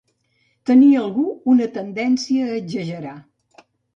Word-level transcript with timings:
Tenir 0.69 0.87
algú 1.01 1.25
una 1.53 1.67
tendència 1.77 2.47
a 2.47 2.57
exagerar. 2.63 3.15